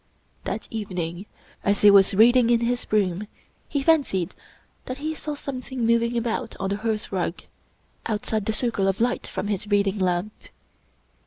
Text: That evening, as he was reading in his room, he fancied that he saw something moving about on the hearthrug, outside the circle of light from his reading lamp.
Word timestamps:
That 0.45 0.67
evening, 0.71 1.27
as 1.63 1.83
he 1.83 1.91
was 1.91 2.15
reading 2.15 2.49
in 2.49 2.61
his 2.61 2.91
room, 2.91 3.27
he 3.69 3.83
fancied 3.83 4.33
that 4.85 4.97
he 4.97 5.13
saw 5.13 5.35
something 5.35 5.85
moving 5.85 6.17
about 6.17 6.55
on 6.59 6.71
the 6.71 6.77
hearthrug, 6.77 7.43
outside 8.07 8.47
the 8.47 8.51
circle 8.53 8.87
of 8.87 8.99
light 8.99 9.27
from 9.27 9.47
his 9.47 9.67
reading 9.67 9.99
lamp. 9.99 10.33